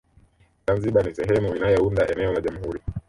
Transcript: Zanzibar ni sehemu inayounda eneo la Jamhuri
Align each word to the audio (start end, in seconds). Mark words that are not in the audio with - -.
Zanzibar 0.67 1.05
ni 1.05 1.15
sehemu 1.15 1.55
inayounda 1.55 2.07
eneo 2.11 2.33
la 2.33 2.41
Jamhuri 2.41 2.81